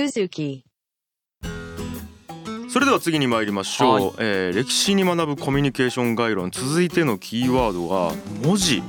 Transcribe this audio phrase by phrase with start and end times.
[0.00, 0.62] Suzuki.
[2.70, 4.14] それでは次に参りましょう、はい。
[4.18, 8.82] えー歴史に学ぶコミュニケーション概論続いてのキーワードは文字。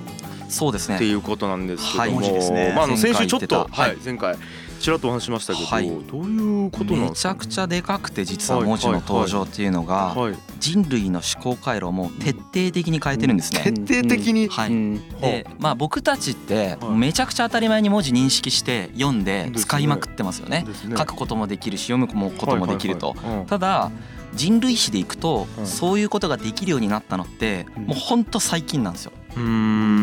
[0.48, 0.96] そうですね。
[0.96, 2.12] っていうことなんですけども、はい。
[2.12, 2.74] 文字ですね。
[2.76, 4.38] まあ、あの先週ちょっとはい、前回
[4.82, 5.88] ちらっとお話ししましたけど、はい。
[5.88, 13.72] どういうことなんめですかちゃくちゃでかくて実は文字の登場っていうのがはい、人類の思考回路をもう徹底的に変えてるんですね。
[13.72, 14.72] 徹底的に、はい。
[14.72, 16.98] うんでまあ僕たちってはい。
[16.98, 20.66] めちゃくちゃ当たり前に文字認識して読んで使いまくってますよね。
[20.86, 20.98] ね。
[20.98, 23.16] 書くこともできるし読むこともできると。
[23.48, 23.92] ただ
[24.34, 25.68] 人類史でいくとうん。
[25.68, 27.84] そういうことができるようになったのってうん。
[27.86, 29.12] もうほんと最近なんですよ。
[29.36, 29.44] うー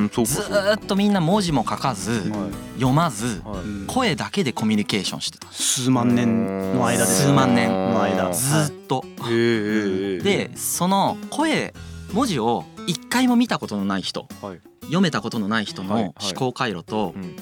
[0.07, 2.51] んそうかずーっとみんな文字も書かずはい。
[2.75, 3.43] 読まず
[3.87, 5.49] 声だけでコミュニケーションしてた。
[5.53, 7.69] 数万年の間です数万年。
[7.69, 8.33] の間。
[8.33, 9.05] ずーっと。
[10.25, 11.75] でその声
[12.13, 14.61] 文字を一回も見たことのない人はい。
[14.83, 17.37] 読めたことのない人の思考回路とうん。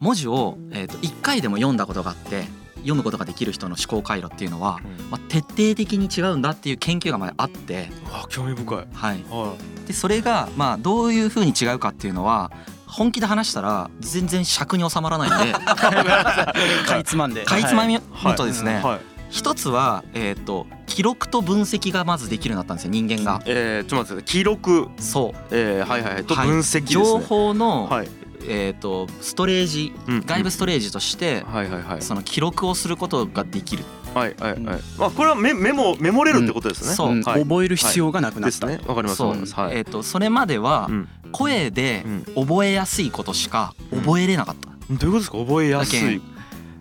[0.00, 2.44] 文字をえーと一回でも読んだことがあって
[2.84, 5.10] 読むことができる人の思考回路っていうのは、うん。
[5.10, 8.86] まあ、徹底的に違うんだっていう研究がまであって、うわ興味深い。
[8.92, 9.54] はい、は
[9.86, 12.50] でそれがまあどういうふうに違うかっていうのは
[12.86, 15.52] 本気で話したら全然尺に収まらないんで。
[16.86, 17.44] かいつまんで。
[17.44, 19.00] かいつまみいむとですね、はい。
[19.30, 23.42] 一つは、えー、と記録と分析がまずできるようになったんですよ人間が。
[23.46, 24.88] えー、ちょっと待って記録。
[24.96, 25.38] そう。
[25.50, 26.24] えー、はいはいはい。
[26.24, 26.48] とはい。
[26.48, 28.08] 分析ね、情報の、はい。
[28.46, 30.20] えー、とストレージうん。
[30.24, 32.02] 外部ストレージとして、はいはいはい。
[32.02, 33.82] その記録をすることができる
[34.14, 34.80] はいはいはい。
[34.98, 37.20] まあこれはメメモメモれるってことですね、そう。
[37.22, 38.66] 覚える必要がなくなった。
[38.66, 38.86] ですね。
[38.86, 39.16] わかります。
[39.16, 41.08] そう、わかりますはい、えー、とそれまではうん。
[41.32, 42.46] 声でうん。
[42.46, 45.38] 覚えやすいことしか覚えれなかった、どういうことですか？
[45.38, 46.22] 覚えやすい。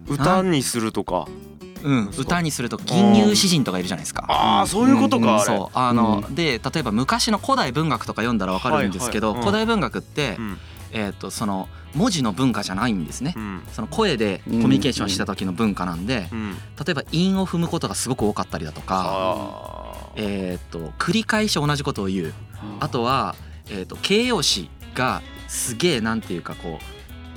[0.08, 1.28] 歌にするとか？
[1.84, 4.26] うん、歌にすると銀乳詩人とかいるじゃないですか。
[4.30, 5.78] ああそういうことか、そう。
[5.78, 9.48] あの、で例えば昔の古代文学とか読んだらわかるんですけど、はいはい。
[9.48, 9.52] うん。
[9.52, 10.58] 古代文学って、うん
[10.94, 13.34] えー、とその文字の文化じゃないんですね。
[13.36, 13.40] う。
[13.40, 13.64] ん。
[13.74, 16.54] その声でコミュニケーションした時の文化なんで、うん。
[16.54, 22.34] 例えば韻を踏むことがすごく多かったりだとか、あえー、と繰り返し同じことを言う。
[22.80, 23.36] あとは、
[23.70, 26.80] えー、と形容詞がすげえなんていうかこ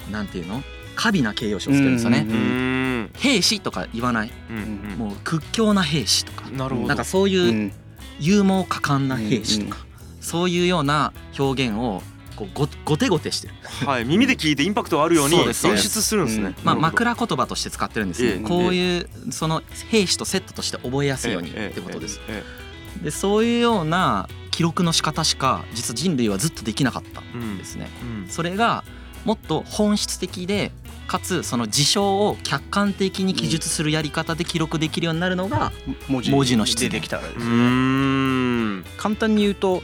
[0.08, 0.62] うなんていうの？
[0.94, 2.20] 過敏な形容詞をつけるんですよね。
[2.20, 3.10] うんーうーん。
[3.14, 4.32] 兵士とか言わない？
[4.50, 4.98] うんうん。
[4.98, 6.48] もう屈強な兵士とか。
[6.50, 6.88] なるほど。
[6.88, 7.72] なんかそういううん。
[8.18, 9.84] 勇猛果敢な兵士とか。
[10.22, 12.02] そういうような表現を
[12.36, 13.54] こうごごてごてしてる、
[13.86, 22.20] はい耳で聞いてインパクトがあるように演出するんですね、まあ、なるほど枕言葉として使ってるんですね、ええこういうその兵士とセットとして覚えやすいようにええってことです。
[22.28, 22.66] ええ
[23.04, 27.90] でそういうような記録の仕方しか実は人類はずっとできなかったんんですね。
[28.02, 28.28] うん。
[28.28, 28.84] それが
[29.26, 30.72] もっと本質的で
[31.06, 35.72] かつその事象を客観的に記述するやり方で記録できるようになるのが、
[36.08, 36.56] 文字。
[36.56, 38.84] の出現出てきたらですうねーん。
[38.96, 39.82] 簡単に言うと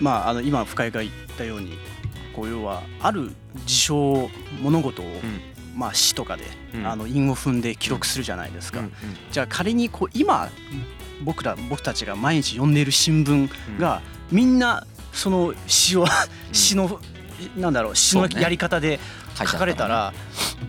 [0.00, 1.78] まああの今深井が言ったように
[2.34, 3.30] こう要はある
[3.66, 4.28] 事象
[4.62, 5.06] 物事を、
[5.74, 6.86] まあ詩とかで、うん。
[6.86, 8.92] あの韻を踏んで記録するじゃないですか、うん
[9.30, 10.48] じゃあ仮にこう今
[11.24, 13.48] 僕ら僕たちが毎日読んでいる新聞
[13.78, 16.04] が、みんなその詩を
[16.52, 17.00] 詩の
[17.56, 18.98] なんだろう詩のやり方で
[19.34, 20.12] 書かれたら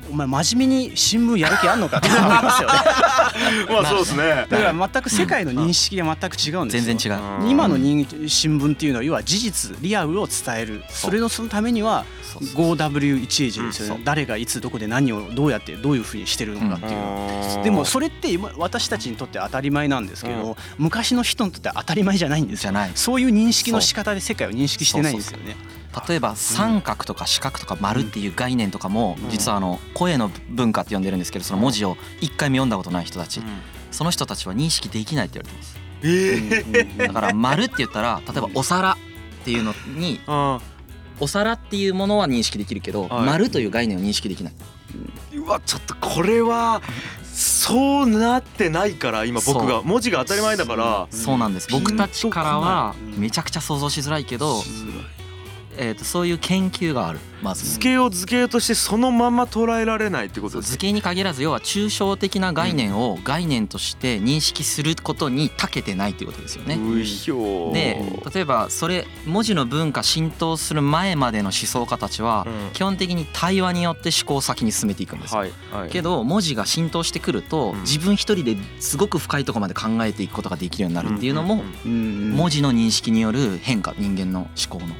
[0.09, 1.97] お前真面目に新聞やる気あんのか？
[1.97, 2.73] って思いますよね
[3.69, 4.47] まあそうですね。
[4.49, 6.95] だから全く世界の認識が全く違うんですよ。
[6.95, 7.49] 全然違う。
[7.49, 10.83] 今の人新聞っていうのは要は事実リアルを伝える。
[10.89, 13.99] それのそのためにはそうそう 5W1H ですようん。
[13.99, 16.91] ね誰がいつどこで何をどうやってどういうふうにしてるのかっていう。
[16.91, 22.67] のでもそれって今私たちにとって当たり前なんですけど昔の人にとっては当たり前じゃないんですよ。
[22.67, 22.91] じゃない。
[22.95, 25.55] そういう認識の仕方で世界を認識してないんですよね
[26.07, 33.41] 例えば三角とか四角とか丸っていう概念とかも実はあの声の文化って呼んでるんですけどその文字を一回も読んだことない人たち。
[33.89, 35.57] その人たちは認識できないって言われて。
[35.57, 38.95] ますええだから丸って言ったら例えばお皿っ
[39.43, 40.59] ていうのにあ
[41.19, 43.25] お皿っていうものは認識できるけどはい。
[43.25, 44.53] 丸という概念を認識できない。
[45.33, 46.81] ーうわちょっとこれは
[47.23, 49.81] そうなってないから今僕が。
[49.81, 51.07] 文字が当たり前だから。
[51.09, 51.69] そうなんです。
[51.71, 54.61] 僕たちからはめちゃくちゃ想像しづらいけど
[55.78, 57.20] えーとそういう研究がある。
[57.41, 66.76] まず図形を図形としてそのまま捉えられないってことです図形に限らず要は抽象的な概念を概念として認識することに長けてないっていうことですよね。
[66.76, 68.02] うひょーで
[68.34, 72.72] 例えばそれ文字の文化浸透する前までの思想家たちはうん。
[72.74, 75.35] 基本的に対話によって思考を先に進めていくんです。
[75.35, 75.41] よ。
[75.41, 75.90] はいはい。
[75.90, 77.82] けど文字が浸透してくるとうん。
[77.82, 84.96] 自分一人ですごく深いところまで考えていくことができるようになるっていうのも文文字の認識による変化人間の思考の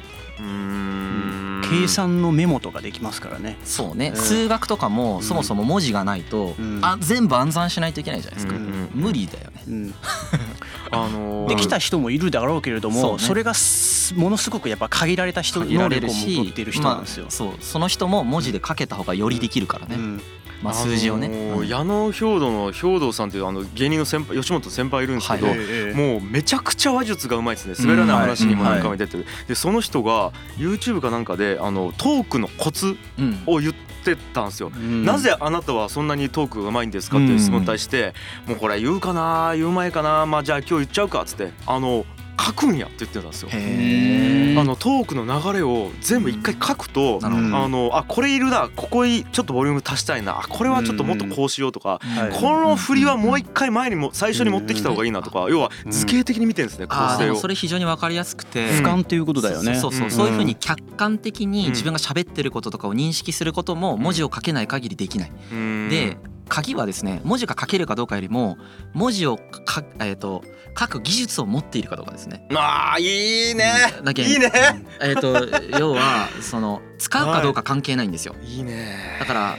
[1.70, 3.58] 計算のメモとかできますからね。
[3.64, 4.08] そうね。
[4.08, 4.16] うん。
[4.16, 6.80] 数学とかもそもそも文字がないとうん。
[6.82, 8.54] あ全部暗算しないといけないじゃないですか。
[8.94, 9.62] 無理だよね。
[9.68, 9.94] うん。
[10.90, 11.48] あのー。
[11.48, 13.12] できた人もいるだろうけれどそうね。
[13.12, 17.24] もそれがすものすごくやっぱ限られた人能力をれるし持っている人なんですよ。
[17.24, 17.52] まあ、そう。
[17.60, 20.22] その人も文字で書けた方がよりできるからね、うん
[20.62, 21.68] まあ、数字をね、あのーうん。
[21.68, 25.56] 矢野兵道の兵道さんっていうあの芸人の先輩吉本先輩いるんですけど、はい。
[25.58, 33.42] ええもうめちゃくちゃ話術がうまいですね滑らない話にも何回も出てる、でその人が YouTube かなんかであのトークのコツうん。
[33.46, 35.04] を言ってたんですよ、うん。
[35.04, 38.14] なぜあなたはそんなにトークがうまいんですかっていう質問に対して、
[38.46, 42.04] もうこれ言うかな言う前かなまあじゃあ今日言っちゃうかっつってあの
[42.40, 43.48] 書くんやって言ってたんですよ。
[43.52, 52.40] あのトークの流れを全部一回書くと、あのあこれいるなここにちょっとボリューム足したいなあこれはちょっともっとこうしようとか、はい。
[52.40, 57.36] この振りはもう一回前にも最初に持ってきた方がいいなとか、要は図形的に見てるんですね構成を。
[57.36, 57.48] そ。
[57.48, 58.68] れ非常に分かりやすくて。
[58.68, 59.76] 俯瞰っていうことだよね。
[59.76, 65.32] そうそうそういうふうに客観的に自分が喋ってることとかを認識することも文字を書けない限りできない。
[65.52, 65.88] うん。
[65.88, 66.18] で
[66.48, 68.58] 鍵はですね文字が書けるかどうかよりも
[68.92, 70.42] 文字をか、えー、と
[70.78, 72.46] 書く技術を持っているかどうかですね。
[72.54, 73.72] あーいいね。
[74.04, 74.52] だけいいね。
[75.00, 78.34] えー、と要はその使うかどうか関係ないんですよ。
[78.42, 78.96] いいね。
[79.18, 79.56] だから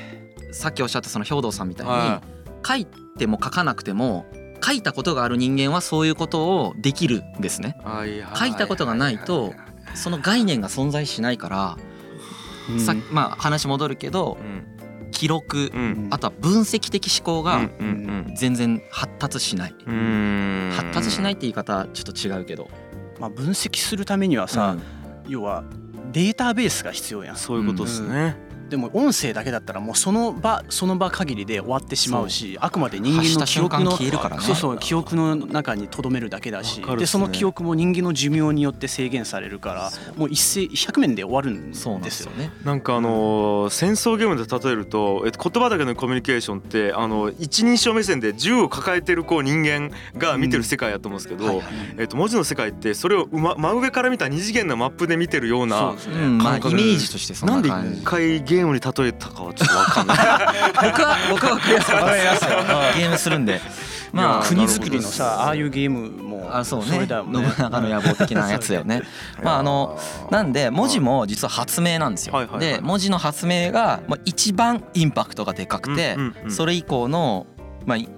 [0.52, 2.22] さっきおっしゃったその兵道さんみたいに、は
[2.66, 2.86] 書い
[3.18, 4.26] ても書かなくても
[4.64, 7.78] 書いたことがある人間はそういうことをできるんですね。
[8.36, 9.54] 書いたことがないと
[9.96, 11.78] その概念が存在しないから、
[12.70, 12.80] うん。
[12.80, 14.79] さまあ話戻るけどうん
[15.12, 16.08] 記録うん。
[16.12, 17.70] あとは分析的思考が
[18.36, 19.76] 全然発達しない。
[20.76, 22.70] 発達しないって言い方ちょっと違うけど、
[23.20, 24.78] まあ分析するためにはさ、
[25.28, 25.64] 要は
[26.12, 27.36] データベースが必要やん。
[27.36, 28.36] そういうことですね、
[28.70, 34.44] でも音声だけだったらもうその場その場限りで終わってしまうしあくまで人間の記憶の発した瞬間消えるからね。
[34.44, 41.82] そうそう記憶の中に留めるだけだしねでその記憶も人間の寿命によって制限されるからもう一斉100面で終わるんです
[42.12, 42.52] すよね。
[42.64, 51.66] なんかあのー戦争ゲームで例えると、えっと、言葉だけのコミュニケーションってあの一人称目線で銃を抱えてるこう人間が見てる世界やと思うんですけど、はいはい。
[51.98, 56.16] えっと、文字の世界ってそれを真上から見た二次元のマップで見てるようなそうですね。
[56.16, 58.04] うん、まあイ感覚メージとしてそんなんでな感じ一。
[58.04, 60.18] 回ゲームに例えたかはちょっとわかんない。
[60.18, 61.74] 僕は僕は分かり
[62.24, 62.48] やすい
[63.00, 63.62] ゲームするんで。
[64.12, 66.86] まあ国づくりのさああいうゲームもあそうね。
[66.88, 69.04] 信長の野望的なやつよね。
[69.44, 70.00] まああの
[70.32, 72.34] なんで文字も実は発明なんですよ。
[72.34, 72.54] はいはい。
[72.54, 72.60] はい。
[72.60, 77.46] で文字の発明がまあ一番インパクトがでかくてうんうんうんそれ以降の
[77.86, 78.10] まあい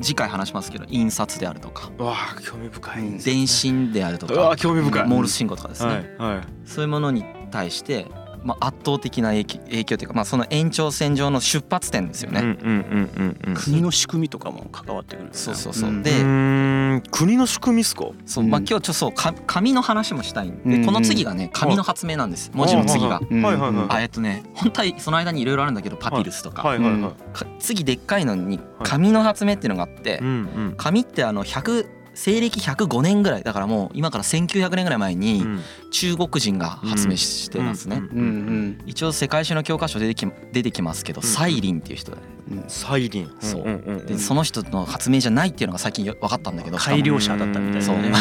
[0.00, 1.90] 次回話しますけど印刷であるとか。
[1.98, 3.18] わあ興味深い、うん。
[3.18, 5.06] 電信であるとうわか興味深い。
[5.06, 6.40] モールス信号とかですはねいはい。
[6.66, 8.06] そういうものに対して
[8.44, 12.40] まあ圧倒的な影響影響というかまあその延長線上の出発点ですよね。
[12.40, 13.54] うんうんうんうんうん。
[13.54, 15.90] 国の仕組みとかも関わってくるよねそうそうそう。
[15.90, 18.06] んでうーん国の仕組みっすか？
[18.26, 23.20] そう、うんまあ今日ちょっとそうか紙の話もしたいんで、うんこの次がね紙の発明なんです文字の次が。
[23.30, 23.86] うんはいはいはい。
[23.88, 27.12] あえっとね本当はその間にいろいろあるんだけどパピルスとか,、はいはいはい。
[27.32, 30.30] か次でっかいのに紙の発明っていうのがあって、うんう
[30.70, 30.74] ん。
[30.76, 35.44] 紙ってあの100西暦105年ぐらいだからもう今から1900年ぐらい前に
[35.90, 38.78] 中国人が発明してますね、うんうんうん。
[38.86, 41.26] 一応世界史の教科書出てき出てきますけど、うん。
[41.26, 42.18] サイリンっていう人で
[42.50, 42.64] うん。
[42.68, 43.30] サイリン。
[43.40, 44.18] そう。
[44.18, 47.96] その人の発明じゃないっていうのが最近よ分かったんだけど改良者だったみたいなそう。
[47.96, 48.12] ね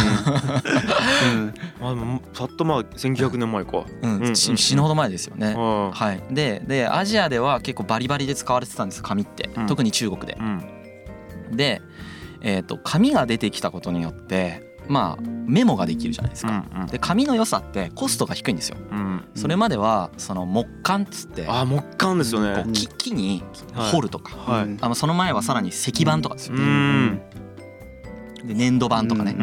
[1.36, 1.54] うん。
[1.82, 3.84] まあでもたったまあ1900年前か。
[4.02, 4.36] うん。
[4.36, 9.68] 死ぬほど前ですよね、ははい、ででアジアでは結構バリバリで使われてたんです紙って、うん。
[9.68, 10.38] 特に中国で。
[11.52, 11.82] で、
[12.42, 16.66] えー、と紙が出てきたことによってまあメモができるじゃないですか。
[16.76, 18.77] うんで紙の良さってコストが低いんですよ。
[18.92, 19.24] うん。
[19.36, 22.65] それまではその木簡っつってこあ木簡ですようね。
[22.74, 24.63] 木木にはい彫るとか、はい。
[24.65, 26.62] うんあのその前はさらに石板とかですうよ。
[26.63, 27.22] ん。
[28.46, 29.36] で粘土板とかね。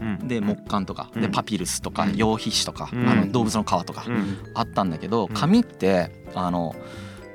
[0.00, 0.18] うん。
[0.20, 0.28] うん。
[0.28, 4.38] で木簡とかうんでパピルスとかうん羊皮紙とか、うんあの動物の皮とかうん。
[4.54, 6.74] あったんだけどうん紙ってあの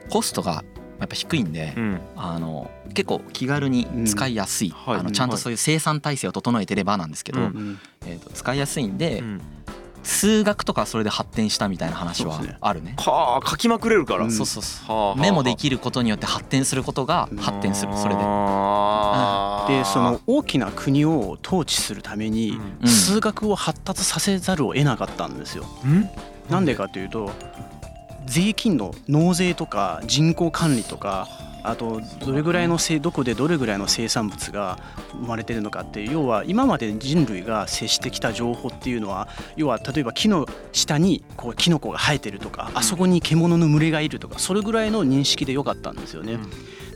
[0.09, 0.63] コストが
[1.03, 2.01] やっぱ低いんで、うん。
[2.15, 4.99] あの結構気軽に使いやすい、うんはい。
[5.01, 7.79] あのちゃんとそういう生産体制を整えてればなんですけど、うんうん。
[8.05, 9.41] えー、と使いやすいんで、うん。
[10.03, 12.95] 数学とかそれで発展したみたいな話はあるね。
[12.99, 14.25] はあ書きまくれるから。
[14.25, 14.31] うん。
[14.31, 14.95] そうそうそう。
[14.95, 18.19] はあメモできることによって発展することが発展するそれで。
[18.19, 22.87] でその大きな国を統治するためにうん。
[22.87, 25.65] 数学を発達させざるを得なかったんですよ。
[25.85, 26.09] うん。
[26.49, 27.31] なんでかというと
[28.25, 31.27] 税金の納税とか人口管理とか
[31.63, 34.77] あとどれぐらいのどこでどれぐらいの生産物が
[35.13, 46.37] 生まれてるのかっていう要は今まで人類が接してきた情報っていうのは要は例えば木の下にこうキノコが生えてるとかあそこに獣の群れがいるとかそれぐらいの認識でよかったんですよね。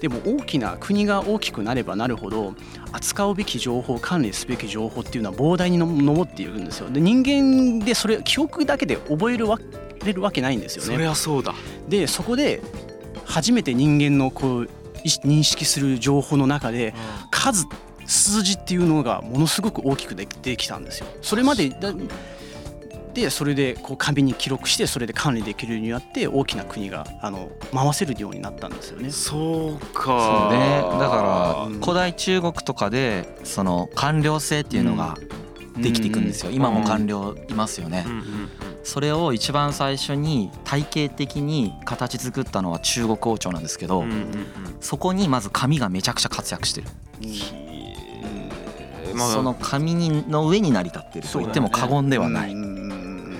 [0.01, 2.53] でも大きな国が大きくなればなるほど
[2.91, 6.89] 扱うべき情報管理すべき情報っていうのは膨大にの上っていくんですよ。
[6.89, 9.57] で人間でそれ記憶だけで覚えるわ
[10.07, 10.97] れるわけないんですよそね。
[10.97, 11.53] りゃそうだ。
[11.87, 12.61] でそこで
[13.25, 14.69] 初めて人間のこう
[15.03, 16.93] 認識する情報の中で
[17.31, 17.65] 数
[18.05, 21.07] 数字っていうのがものすごく大きくでできたんですよ。
[21.21, 21.93] それまでだっ
[23.13, 29.11] てそれでこう紙に記録してそれで管理できるようになって大きな国があの回せるようになったんですよね。
[29.11, 30.49] そうか。
[30.49, 30.81] そうね。
[30.99, 31.81] だからうん。
[31.81, 35.17] 古代中国とかでその官僚制っていうのが
[35.77, 36.51] できていくんですよ。
[36.51, 38.05] 今も官僚いますよね。
[38.07, 38.49] うんうん
[38.87, 44.05] それを一番最初に体系的に形作ったのは中国王朝なんですけど
[44.79, 46.87] そこにまず紙がめちゃくちゃ活躍してる。
[49.17, 52.55] その紙にの上に成り立ってると言っても過言ではない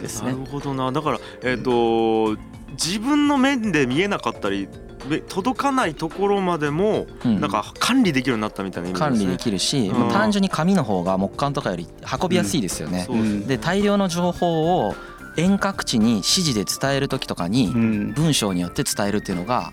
[0.01, 0.33] ですね。
[0.33, 0.91] なるほどな。
[0.91, 2.35] だからえっ、と
[2.71, 4.67] 自分の面で見えなかったり
[5.07, 7.39] め届かないところまでもうん。
[7.39, 8.95] なんか管理できるようになったみたいなね。
[8.95, 9.99] 管理できるしうん。
[9.99, 11.87] まあ単純に紙の方が木簡とかより
[12.21, 13.03] 運びやすいですよね。
[13.05, 13.45] そうですね。
[13.45, 14.95] で大量の情報を
[15.37, 18.13] 遠隔地に指示で伝える時とかにうん。
[18.13, 19.71] 文章によって伝えるっていうのが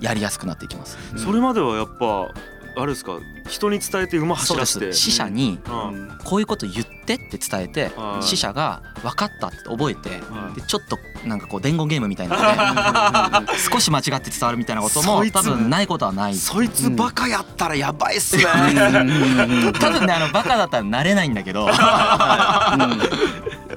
[0.00, 0.96] やりやすくなっていきます。
[1.16, 2.28] それまではやっぱ
[2.74, 3.18] あれですか？
[3.48, 4.92] 人に伝えて馬走らせて。
[4.94, 4.98] す。
[5.00, 6.18] 死者にうん。
[6.24, 8.22] こういうこと言ってって伝えてはい。
[8.24, 10.54] 死者が分かったって覚えてはい。
[10.58, 13.40] でちょっとなんかこう伝言ゲームみたいな。
[13.40, 16.34] ので少し間違って伝わるみたいなことも多分ないことはない。
[16.34, 18.44] そいつバカやったらやばいっすね。
[18.44, 21.68] 多分ねあのバカだったらなれないんだけど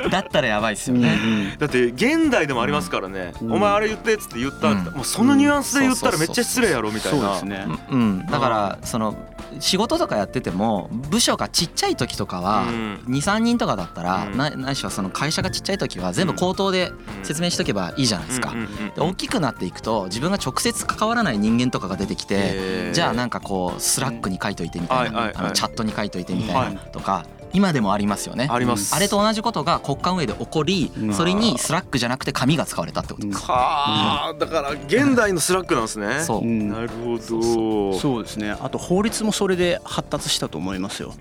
[0.09, 1.55] だったらやばいっすよね。
[1.57, 3.53] だって現代でもありますからね、うん。
[3.53, 4.95] お前あれ言ってっつって言ったって、うん。
[4.95, 7.35] もうそのニュアンスで言ったらめっちゃ失礼やろみたいな。
[7.35, 9.15] そうんうん、だからその
[9.59, 13.03] 仕事とかやってても部署がちっちゃい時とかはうん。
[13.07, 14.37] 23人とかだったらうん。
[14.37, 16.91] なないしはその会社がちっちゃい時は全部口頭で
[17.23, 18.53] 説明しとけばいいじゃないですか。
[18.95, 26.91] で大きくなっていくと自分が直接関わらない人間とかが出てきてじゃあなんかこう Slack に書いといてみたいなあのチャットに書いといてみたいはない。
[26.91, 28.47] とか今でもありますよね。
[28.51, 28.93] あります。
[28.93, 31.13] あれと同じことが国家運営で起こりうん。
[31.13, 33.27] それに Slack じゃなくて紙が使われたってこと。
[33.29, 36.19] はあだから現代の Slack なんですね。
[36.21, 36.41] そう。
[36.41, 36.69] うん。
[36.69, 37.21] なるほど。
[37.21, 38.51] そうそそうですね。
[38.51, 41.13] あと法律もそれで発達したと思いますよ。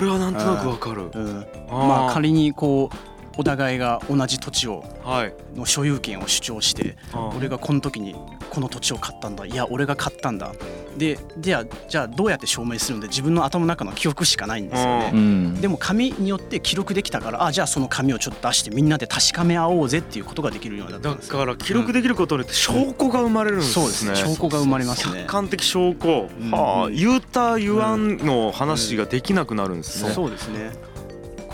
[0.00, 1.10] れはなんとなくわかる。
[1.14, 5.34] うん、まあ仮にこうお互いが同じ土地をはい。
[5.56, 6.96] の所有権を主張して
[7.36, 8.14] 俺がこの時に
[8.50, 9.46] この土地を買ったんだ。
[9.46, 10.52] いや俺が買ったんだ。
[10.96, 15.10] でではじゃあどうやって証明するので自分の頭の中の記憶しかないんですようね。
[15.14, 15.60] うん。
[15.60, 23.84] でも紙によって記録できたからあじゃあその紙をちょっと出してみんなで確かめ合おうぜっていうことができるようになっただんですから記録できることによって証拠が生まれるんですね。
[23.84, 24.16] そうですね。
[24.34, 25.20] 証拠が生まれますね。
[25.20, 26.28] 客観的証拠。
[26.40, 26.50] うん。
[26.50, 30.10] はあうん言うた言わんの話ができなくなるんですね。
[30.10, 30.72] そうですね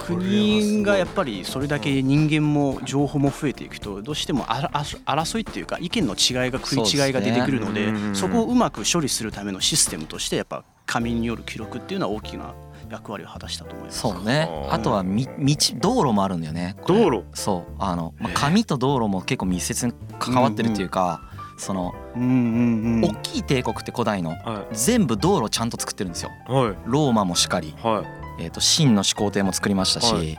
[0.07, 12.55] 国がやっぱりそれだけ人間も情報も増えていくとどうしてもあらあ争いっていうか意見の違いが食い違いが出てくるのでそこをうまく処理するためのシステムとしてやっぱ紙による記録っていうのは大きな
[12.91, 13.99] 役割を果たしたと思います。
[13.99, 14.49] そうね。
[14.71, 16.77] あとはみ道道路もあるんだよね。
[16.87, 17.25] 道路。
[17.33, 17.73] そう。
[17.79, 21.23] あの、まあ、紙と道路も結構密接に関わってるっていうか、
[21.57, 23.05] そのうんうんうん。
[23.05, 26.31] 大きい帝国って古代のは全部道路ちゃんと作ってるんですよ。
[26.49, 26.77] いはい。
[26.87, 28.03] ローマもしかり、は
[28.39, 28.45] い。
[28.45, 30.37] えー、と秦の始皇帝も作りましたし、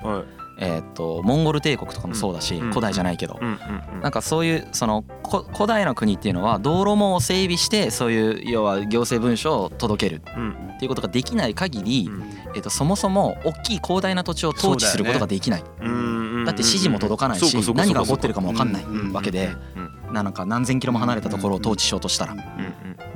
[0.60, 4.01] えー、とモンゴル帝国とかもそうだし、うん古代じゃないけど、うんうんうん。
[4.01, 10.22] なんかそういうそのこ古代の国っていうのは道路網を整備してそういう要は行政文書を届ける。
[10.36, 10.51] うん。
[10.75, 12.24] っていうことができない限り、うん。
[12.55, 15.63] えー、とそもそも大きい広大な土地を統治することができない。
[15.63, 19.50] だ,、うんって指示も届かないし何が起こってるかも分かんないうんわけで
[20.24, 22.36] なんか何千キロも離れたところを統治しようとしたら。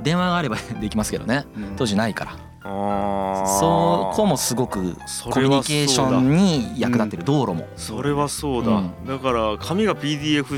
[0.02, 1.44] 電話があれば できますけどね。
[1.56, 1.76] うん。
[1.76, 2.32] 当時ないから。
[2.62, 4.94] そこもすごく
[5.30, 7.24] コミュニケーションに役立ってる。
[7.24, 7.66] 道路も。
[7.76, 9.06] それはそうだ、うん。
[9.06, 10.54] だから紙が PDF フ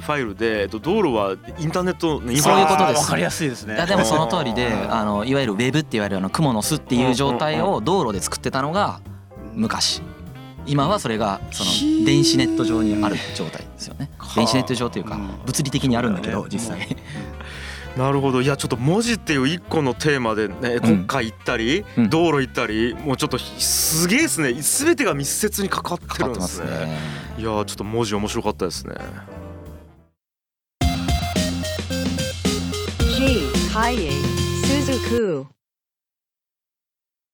[0.00, 2.98] ァイルで、えっと、道路はインターネットのインフそうラいうことです。
[2.98, 3.74] あーわかりやすいですね。
[3.74, 4.92] いやでもその通りでうん。
[4.92, 9.00] あのいわゆるウェブって言われるあの蜘蛛の巣っていう状態を道路で作ってたのが
[9.54, 10.02] 昔。
[10.66, 13.65] 今はそれがその電子ネット上にある状態
[14.40, 15.30] ですよね電子ネット上というかうん。
[15.44, 16.86] 物理的にあるんだけど実際。
[17.96, 18.42] なるほど。
[18.42, 22.10] いやちょっと文字っていう一個のテーマでね国家行ったり、うん。
[22.10, 24.52] 道路行ったりもうちょっとすげえですね。
[24.52, 26.70] 全てが密接に関わってかかるんでってますすね。
[26.70, 26.98] ね
[27.38, 28.94] いやちょっと文字面白かったですね。
[33.16, 33.50] G.
[33.72, 34.10] Kaye
[34.62, 35.55] Suzuku